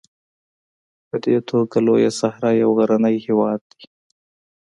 په 1.07 1.15
دې 1.23 1.35
توګه 1.49 1.77
لویه 1.87 2.11
صحرا 2.19 2.51
یو 2.61 2.69
غرنی 2.77 3.15
هېواد 3.25 3.59
دی. 3.71 3.83